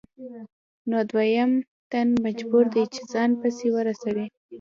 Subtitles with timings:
[0.89, 1.51] نو دویم
[1.91, 4.25] تن مجبور دی چې ځان پسې ورسوي